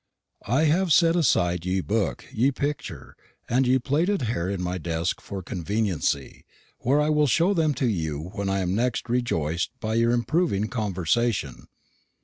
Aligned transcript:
I 0.47 0.63
have 0.63 0.91
set 0.91 1.15
aside 1.15 1.63
ye 1.63 1.79
book, 1.79 2.25
ye 2.31 2.49
picture, 2.51 3.15
and 3.47 3.67
ye 3.67 3.77
plaited 3.77 4.23
hair 4.23 4.49
in 4.49 4.59
my 4.59 4.79
desk 4.79 5.21
for 5.21 5.43
conveniency, 5.43 6.43
where 6.79 6.99
I 6.99 7.09
will 7.11 7.27
show 7.27 7.53
them 7.53 7.75
to 7.75 7.85
you 7.87 8.19
when 8.33 8.49
I 8.49 8.61
am 8.61 8.73
next 8.73 9.05
rejoic'd 9.09 9.69
by 9.79 9.93
y'r 9.93 10.09
improving 10.09 10.69
conversation. 10.69 11.67